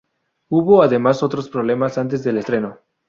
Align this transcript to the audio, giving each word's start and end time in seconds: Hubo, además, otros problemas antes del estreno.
Hubo, 0.49 0.81
además, 0.81 1.21
otros 1.21 1.47
problemas 1.47 1.99
antes 1.99 2.23
del 2.23 2.39
estreno. 2.39 2.79